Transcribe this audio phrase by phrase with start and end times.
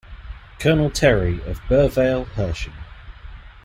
[0.57, 2.73] Colonel Terry of Burvale, Hersham.